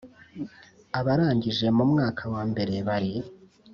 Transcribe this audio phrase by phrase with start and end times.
[0.99, 3.13] Abarangije mu mwaka wa mbere bari